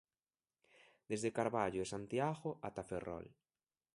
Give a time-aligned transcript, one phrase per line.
[1.09, 3.25] Desde Carballo e Santiago ata Ferrol.